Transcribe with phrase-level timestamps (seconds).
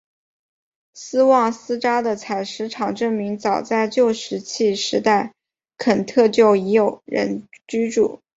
[0.95, 5.31] 斯旺斯扎的采石场证明早在旧石器时代
[5.77, 8.19] 肯特就已有人居住。